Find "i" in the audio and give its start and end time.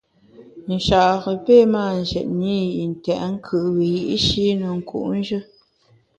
2.63-2.73